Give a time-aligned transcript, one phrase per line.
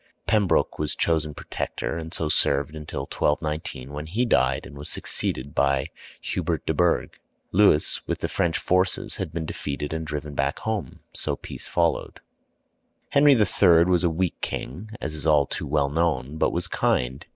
[0.25, 5.53] Pembroke was chosen protector, and so served till 1219, when he died, and was succeeded
[5.53, 7.19] by Hubert de Burgh.
[7.51, 12.19] Louis, with the French forces, had been defeated and driven back home, so peace followed.
[13.09, 13.85] Henry III.
[13.85, 17.27] was a weak king, as is too well known, but was kind.